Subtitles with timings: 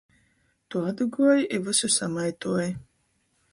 [0.69, 2.69] Tu atguoji i vysu samaituoji